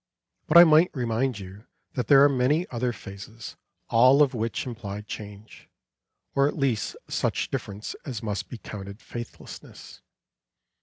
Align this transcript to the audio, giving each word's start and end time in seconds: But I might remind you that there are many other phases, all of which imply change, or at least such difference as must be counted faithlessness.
But 0.47 0.57
I 0.57 0.63
might 0.63 0.89
remind 0.95 1.37
you 1.37 1.67
that 1.93 2.07
there 2.07 2.23
are 2.23 2.27
many 2.27 2.67
other 2.71 2.91
phases, 2.91 3.55
all 3.91 4.23
of 4.23 4.33
which 4.33 4.65
imply 4.65 5.01
change, 5.01 5.69
or 6.33 6.47
at 6.47 6.57
least 6.57 6.95
such 7.07 7.51
difference 7.51 7.95
as 8.03 8.23
must 8.23 8.49
be 8.49 8.57
counted 8.57 8.99
faithlessness. 8.99 10.01